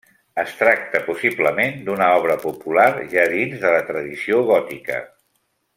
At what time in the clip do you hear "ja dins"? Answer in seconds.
3.13-3.61